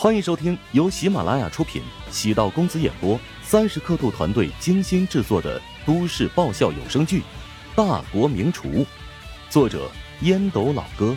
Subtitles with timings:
[0.00, 7.20] 欢迎收听由喜马拉雅出品、喜道公子演播、三十刻度团队精心制作的都市爆笑有声剧
[7.74, 8.68] 《大国名厨》，
[9.50, 9.90] 作者
[10.20, 11.16] 烟斗老哥，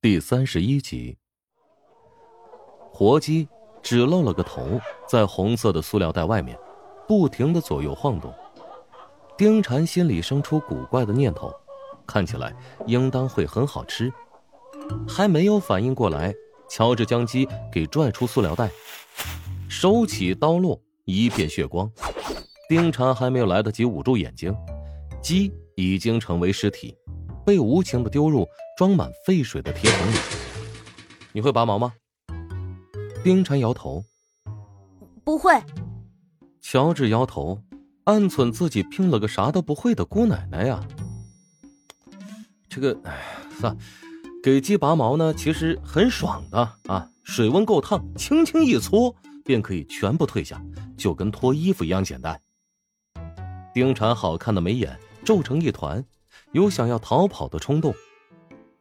[0.00, 1.18] 第三十一集。
[2.92, 3.48] 活鸡
[3.82, 6.56] 只露了个头，在红色的塑料袋外面，
[7.08, 8.32] 不停的左右晃动。
[9.36, 11.52] 丁禅心里生出古怪的念头，
[12.06, 12.54] 看起来
[12.86, 14.12] 应当会很好吃。
[15.08, 16.34] 还没有反应过来，
[16.68, 18.70] 乔治将鸡给拽出塑料袋，
[19.68, 21.90] 手起刀落，一片血光。
[22.68, 24.54] 丁禅还没有来得及捂住眼睛，
[25.22, 26.96] 鸡已经成为尸体，
[27.44, 28.46] 被无情的丢入
[28.76, 30.16] 装满沸水的铁桶里。
[31.32, 31.92] 你会拔毛吗？
[33.22, 34.04] 丁禅摇头，
[35.24, 35.52] 不会。
[36.60, 37.62] 乔治摇头，
[38.04, 40.80] 暗忖自己聘了个啥都不会的姑奶奶呀。
[42.68, 43.22] 这个，哎，
[43.60, 43.76] 算。
[44.44, 47.08] 给鸡拔毛呢，其实很爽的啊！
[47.22, 50.62] 水温够烫，轻轻一搓便可以全部退下，
[50.98, 52.38] 就跟脱衣服一样简单。
[53.72, 56.04] 丁禅好看的眉眼皱成一团，
[56.52, 57.94] 有想要逃跑的冲动。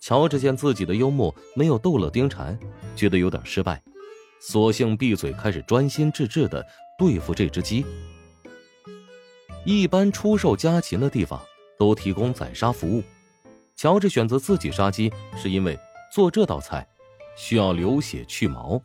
[0.01, 2.59] 乔治见自己的幽默没有逗乐丁禅，
[2.93, 3.81] 觉得有点失败，
[4.41, 6.61] 索性闭嘴，开始专心致志的
[6.99, 7.85] 对付这只鸡。
[9.63, 11.39] 一般出售家禽的地方
[11.79, 13.01] 都提供宰杀服务。
[13.75, 15.77] 乔治选择自己杀鸡，是因为
[16.11, 16.87] 做这道菜
[17.35, 18.81] 需要流血去毛，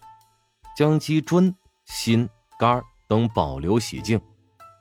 [0.77, 1.55] 将鸡胗、
[1.86, 4.20] 心、肝等保留洗净，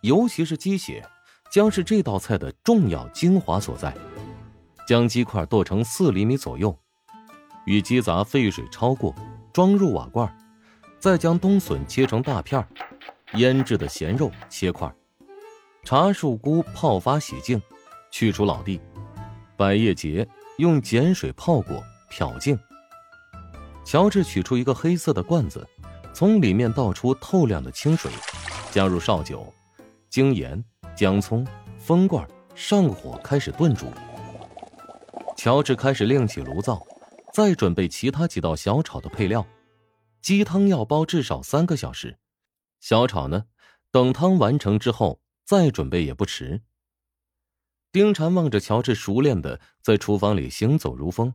[0.01, 1.05] 尤其是鸡血，
[1.51, 3.93] 将是这道菜的重要精华所在。
[4.87, 6.73] 将鸡块剁成四厘米左右，
[7.65, 9.13] 与鸡杂沸水焯过，
[9.51, 10.33] 装入瓦罐，
[10.97, 12.65] 再将冬笋切成大片，
[13.33, 14.89] 腌制的咸肉切块，
[15.83, 17.61] 茶树菇泡发洗净，
[18.09, 18.79] 去除老蒂。
[19.57, 20.25] 百叶结
[20.59, 22.57] 用碱水泡过，漂净。
[23.83, 25.67] 乔治取出一个黑色的罐子，
[26.13, 28.11] 从里面倒出透亮的清水，
[28.71, 29.51] 加入绍酒、
[30.09, 30.63] 精盐、
[30.95, 31.45] 姜葱，
[31.79, 33.87] 封罐，上火开始炖煮。
[35.35, 36.85] 乔治开始另起炉灶，
[37.33, 39.45] 再准备其他几道小炒的配料。
[40.21, 42.17] 鸡汤要煲至少三个小时，
[42.79, 43.45] 小炒呢，
[43.91, 46.61] 等汤完成之后再准备也不迟。
[47.91, 51.33] 丁婵望着乔治熟练的在厨房里行走如风，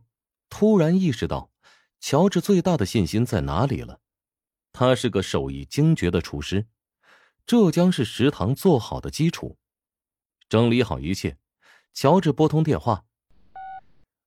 [0.49, 1.51] 突然意识到，
[1.99, 3.99] 乔治最大的信心在哪里了。
[4.71, 6.67] 他是个手艺精绝的厨师，
[7.45, 9.57] 这将是食堂做好的基础。
[10.47, 11.37] 整理好一切，
[11.93, 13.05] 乔治拨通电话：“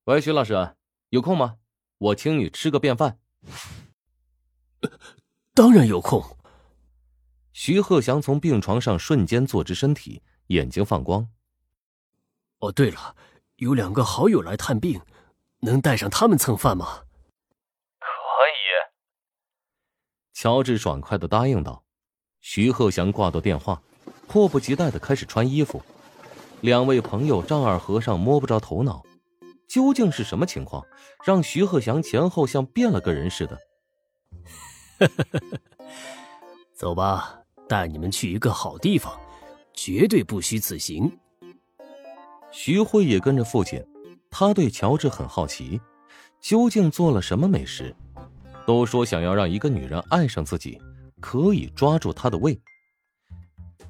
[0.04, 0.76] 喂，徐老师，
[1.10, 1.56] 有空吗？
[1.98, 3.18] 我请你吃个便饭。
[5.54, 6.22] ”“当然有空。”
[7.52, 11.28] 徐鹤翔从病床上瞬间坐直身体，眼睛放光。
[12.58, 13.14] 哦，对了，
[13.56, 15.00] 有两个好友来探病，
[15.60, 17.02] 能带上他们蹭饭吗？
[18.00, 18.64] 可以。
[20.32, 21.82] 乔治爽快的答应道。
[22.40, 23.82] 徐鹤祥挂断电话，
[24.28, 25.82] 迫不及待的开始穿衣服。
[26.60, 29.04] 两位朋友丈二和尚摸不着头脑，
[29.68, 30.86] 究竟是什么情况，
[31.24, 33.58] 让徐鹤祥前后像变了个人似的？
[36.72, 39.18] 走吧，带你们去一个好地方，
[39.74, 41.18] 绝对不虚此行。
[42.58, 43.84] 徐慧也跟着父亲，
[44.30, 45.78] 他对乔治很好奇，
[46.40, 47.94] 究竟做了什么美食？
[48.66, 50.80] 都说想要让一个女人爱上自己，
[51.20, 52.58] 可以抓住她的胃。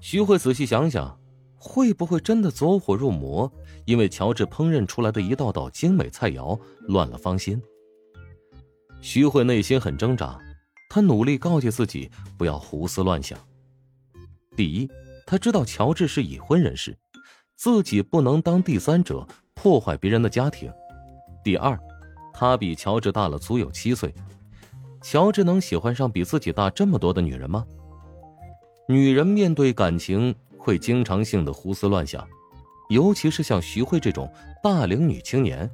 [0.01, 1.17] 徐慧仔细想想，
[1.57, 3.51] 会不会真的走火入魔？
[3.85, 7.63] 因为乔治烹饪出来的一道道精美菜肴乱了芳心。
[9.01, 10.37] 徐慧内心很挣扎，
[10.91, 13.39] 她努力告诫自己不要胡思乱想。
[14.57, 14.91] 第一，
[15.25, 16.99] 她知道乔治是已婚人士。
[17.57, 20.71] 自己不能当第三者破坏别人的家庭。
[21.43, 21.79] 第二，
[22.33, 24.15] 他比乔治大了足有七岁，
[25.01, 27.65] 乔治能喜欢上比自己大这么多的女人吗？
[28.89, 32.25] 女人面对感情会经常性的胡思乱想，
[32.91, 34.31] 尤其是像徐慧这种
[34.63, 35.69] 大龄女青年，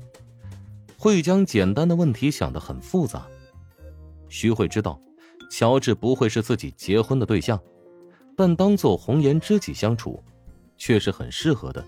[0.96, 3.26] 会将简单的问题想得很复杂。
[4.28, 4.98] 徐慧知道，
[5.50, 7.58] 乔治不会是自己结婚的对象，
[8.36, 10.22] 但当做红颜知己相处。
[10.76, 11.84] 却是很适合的。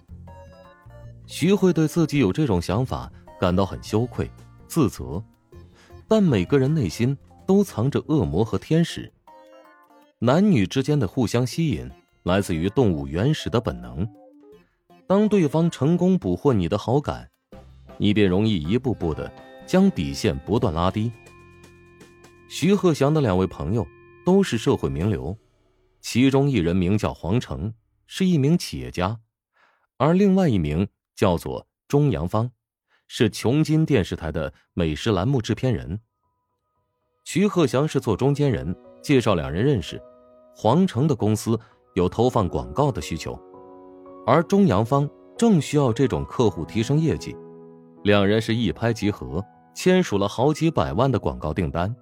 [1.27, 3.11] 徐慧对自己有这种想法
[3.41, 4.31] 感到很羞愧、
[4.67, 5.23] 自责，
[6.07, 7.17] 但每个人内心
[7.47, 9.11] 都藏着恶魔和天使。
[10.19, 11.91] 男女之间的互相吸引
[12.23, 14.07] 来自于动物原始的本能。
[15.07, 17.29] 当对方成功捕获你的好感，
[17.99, 19.31] 你便容易一步步的
[19.67, 21.13] 将底线不断拉低。
[22.49, 23.87] 徐鹤翔的两位朋友
[24.25, 25.37] 都是社会名流，
[26.01, 27.73] 其中一人名叫黄成。
[28.07, 29.21] 是一名企业家，
[29.97, 32.51] 而另外一名叫做钟阳芳，
[33.07, 36.01] 是琼金电视台的美食栏目制片人。
[37.25, 40.01] 徐鹤祥是做中间人，介绍两人认识。
[40.57, 41.59] 黄成的公司
[41.95, 43.37] 有投放广告的需求，
[44.27, 47.37] 而中阳方正需要这种客户提升业绩，
[48.05, 51.95] 两人是一拍即合，签署了好几百万的广告订单。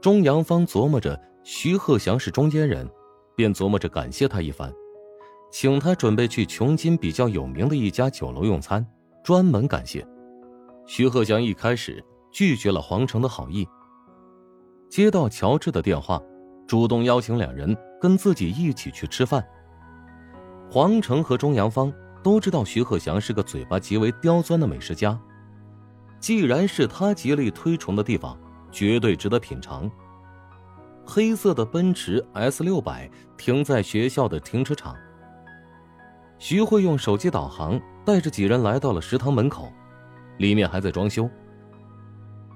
[0.00, 2.88] 中阳方琢磨着徐鹤祥是中间人，
[3.36, 4.72] 便琢磨着感谢他一番，
[5.50, 8.86] 请他准备去琼金比较有名的一家酒楼用餐，
[9.22, 10.06] 专门感谢。
[10.86, 13.66] 徐鹤祥一开始拒绝了黄成的好意，
[14.90, 16.20] 接到乔治的电话。
[16.66, 19.46] 主动邀请两人跟自己一起去吃饭。
[20.70, 21.92] 黄成和钟阳芳
[22.22, 25.20] 都知道徐鹤祥是个嘴巴极为刁钻的美食家，
[26.18, 28.34] 既然是他极力推崇的地方，
[28.72, 29.90] 绝对值得品尝。
[31.06, 34.96] 黑色的奔驰 S 六百停在学校的停车场。
[36.38, 39.72] 徐慧用手机导航，带着几人来到了食堂门口，
[40.38, 41.28] 里面还在装修，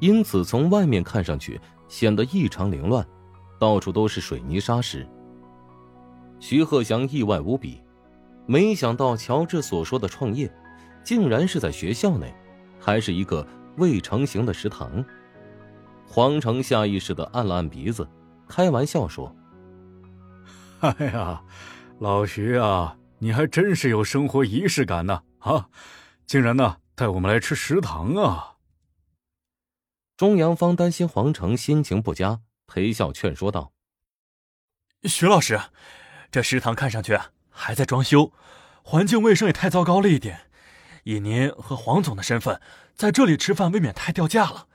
[0.00, 3.06] 因此从外面看上去显得异常凌乱。
[3.59, 5.05] 到处都是水泥沙石。
[6.39, 7.81] 徐鹤翔意外无比，
[8.47, 10.49] 没想到乔治所说的创业，
[11.03, 12.33] 竟然是在学校内，
[12.79, 13.44] 还是一个
[13.77, 15.05] 未成型的食堂。
[16.06, 18.06] 黄成下意识的按了按鼻子，
[18.49, 19.35] 开玩笑说
[20.81, 21.43] ：“哎呀，
[21.99, 25.23] 老徐啊，你还真是有生活仪式感呢！
[25.39, 25.69] 啊，
[26.27, 28.56] 竟然呢带我们来吃食堂啊！”
[30.17, 32.41] 钟阳芳担心黄成心情不佳。
[32.67, 33.73] 陪笑劝说道
[35.05, 35.59] ：“徐老师，
[36.31, 37.19] 这食堂看上去
[37.49, 38.33] 还在装修，
[38.83, 40.51] 环境卫生也太糟糕了一点。
[41.05, 42.61] 以您和黄总的身份，
[42.94, 44.67] 在这里吃饭未免太掉价了。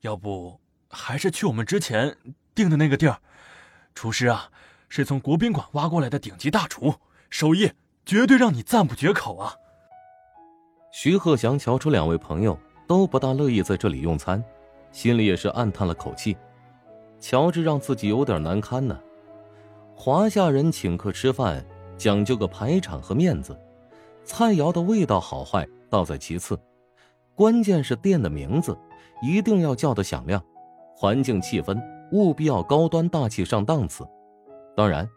[0.00, 2.16] 要不，还是去我们之前
[2.56, 3.18] 订的那个地儿。
[3.94, 4.50] 厨师啊，
[4.88, 6.94] 是从国宾馆挖过来的顶级大厨，
[7.30, 7.70] 手艺
[8.04, 9.54] 绝对让你赞不绝口啊。”
[10.90, 14.42] 徐鹤祥瞧出两位朋友都不大乐意在这里用餐，
[14.90, 16.36] 心里也是暗叹了口气。
[17.20, 18.98] 乔治让自己有点难堪呢。
[19.94, 21.64] 华夏人请客吃饭
[21.96, 23.58] 讲究个排场和面子，
[24.24, 26.58] 菜肴的味道好坏倒在其次，
[27.34, 28.78] 关键是店的名字
[29.22, 30.42] 一定要叫得响亮，
[30.94, 31.78] 环境气氛
[32.12, 34.06] 务必要高端大气上档次。
[34.76, 35.08] 当然，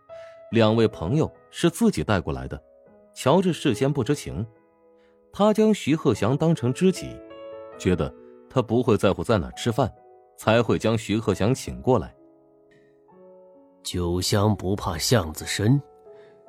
[0.51, 2.61] 两位朋友是自己带过来的，
[3.13, 4.45] 乔治事先不知情，
[5.31, 7.15] 他将徐鹤祥当成知己，
[7.77, 8.13] 觉得
[8.49, 9.91] 他不会在乎在哪吃饭。
[10.39, 12.15] 才会将徐鹤祥请过来。
[13.83, 15.81] 酒香不怕巷子深，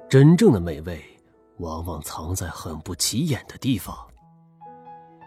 [0.09, 1.03] 真正的美味
[1.59, 3.97] 往往藏在很不起眼的地方。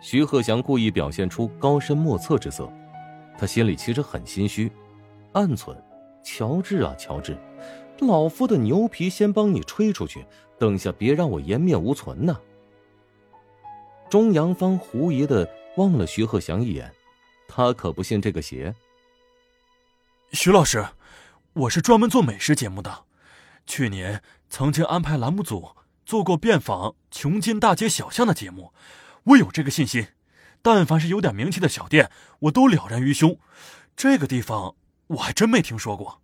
[0.02, 2.72] 徐鹤祥故意表现出高深莫测之色，
[3.38, 4.72] 他心里其实很心虚，
[5.34, 5.76] 暗存：
[6.24, 7.38] 乔治啊，乔治，
[8.00, 10.26] 老夫的牛皮先帮你吹出去，
[10.60, 12.40] 等下别让我颜面无存呐。
[14.10, 16.92] 钟阳芳狐疑的望了徐鹤祥一眼。
[17.48, 18.74] 他可不信这个邪。
[20.32, 20.88] 徐老师，
[21.54, 23.04] 我是专门做美食节目的，
[23.68, 28.74] 去年曾经安排栏目组做过遍访琼金大街小巷的节目，
[29.26, 30.08] 我有这个信心。
[30.64, 32.10] 但凡是有点名气的小店，
[32.40, 33.38] 我都了然于胸。
[33.96, 34.76] 这个地方
[35.14, 36.20] 我还真没听说过。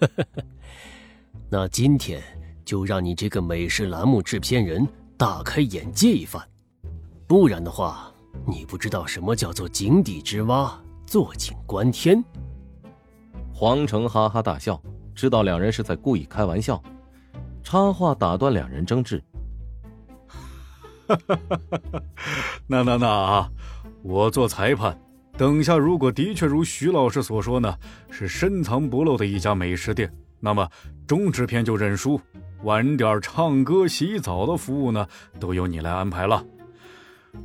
[1.50, 2.22] 那今天
[2.64, 4.86] 就让你这个美食栏目制片人
[5.16, 6.42] 大开眼界一番，
[7.26, 8.12] 不然的话。
[8.46, 12.22] 你不知道什么叫做井底之蛙，坐井观天。
[13.52, 14.80] 黄成哈哈大笑，
[15.14, 16.80] 知道两人是在故意开玩笑，
[17.64, 19.22] 插话打断两人争执。
[22.68, 23.50] 那那那啊，
[24.02, 24.96] 我做裁判，
[25.38, 27.74] 等下如果的确如徐老师所说呢，
[28.10, 30.68] 是深藏不露的一家美食店，那么
[31.06, 32.20] 中制片就认输，
[32.64, 35.06] 晚点唱歌、洗澡的服务呢，
[35.38, 36.44] 都由你来安排了。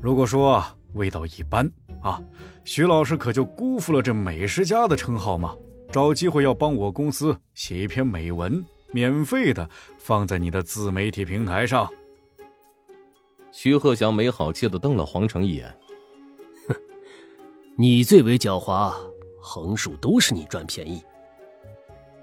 [0.01, 0.61] 如果说。
[0.93, 1.67] 味道一般
[2.03, 2.21] 啊，
[2.63, 5.55] 徐老师可就辜负了这美食家的称号嘛！
[5.91, 11.89] 找机会要帮我公司写一篇美文，免费的放在你的自媒体平台上。
[13.51, 15.75] 徐鹤祥没好气的瞪了黄成一眼，
[17.75, 18.93] 你最为狡猾，
[19.41, 21.03] 横竖都是你赚便宜。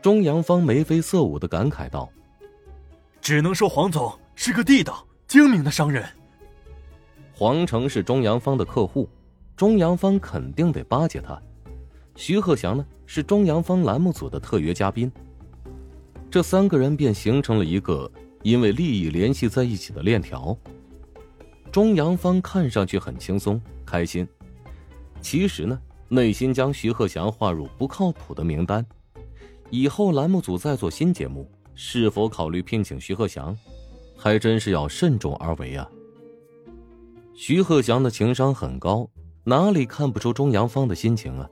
[0.01, 2.09] 钟阳方眉飞色舞的感慨道
[3.21, 6.09] ：“只能说黄总是个地道精明的商人。”
[7.35, 9.09] 黄成是钟阳方的客户，
[9.57, 11.37] 钟阳方肯定得巴结他。
[12.15, 15.11] 徐鹤祥呢是钟阳方栏目组的特约嘉宾，
[16.31, 18.09] 这三个人便形成了一个
[18.45, 20.57] 因为利益联系在一起的链条。
[21.73, 24.27] 钟阳方看上去很轻松开心，
[25.21, 28.85] 其实呢内心将徐鹤祥划入不靠谱的名单。
[29.71, 33.57] 以后栏目组再做新节目，是否考虑聘请徐鹤祥，
[34.17, 35.89] 还真是要慎重而为啊。
[37.35, 39.09] 徐鹤祥的情商很高，
[39.45, 41.49] 哪里看不出钟阳芳的心情啊？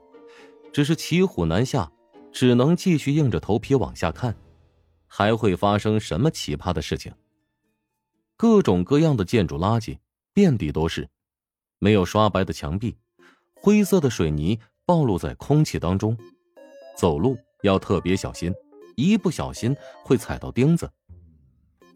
[0.72, 1.90] 只是骑虎难下，
[2.32, 4.36] 只能继续硬着头皮往下看，
[5.06, 7.12] 还会发生什么奇葩的事情？
[8.36, 9.98] 各种各样的建筑垃圾
[10.34, 11.08] 遍地都是，
[11.78, 12.96] 没有刷白的墙壁，
[13.60, 16.16] 灰色的水泥暴露在空气当中，
[16.96, 18.54] 走路要特别小心，
[18.96, 20.90] 一不小心会踩到钉子。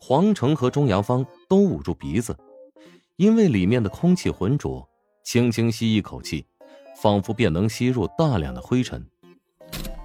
[0.00, 2.36] 黄成和钟阳芳都捂住鼻子。
[3.16, 4.88] 因为里面的空气浑浊，
[5.22, 6.44] 轻轻吸一口气，
[7.00, 9.06] 仿佛便能吸入大量的灰尘。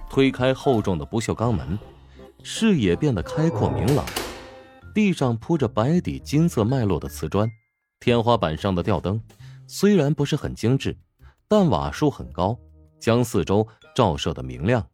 [0.08, 1.76] 推开厚重的不锈钢门，
[2.44, 4.06] 视野变得开阔明朗。
[4.94, 7.50] 地上铺着白底金色脉络的瓷砖，
[7.98, 9.20] 天花板上的吊灯
[9.66, 10.96] 虽然不是很精致，
[11.50, 12.54] 但瓦数很高，
[13.00, 14.86] 将四周照射的明亮。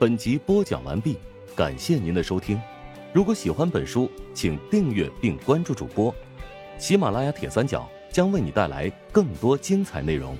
[0.00, 1.16] 本集播讲完毕，
[1.54, 2.60] 感谢您的收听。
[3.12, 6.12] 如果喜欢本书，请订阅并关注主播。
[6.76, 10.36] 喜马拉雅铁三角将为你带来更多精彩内容。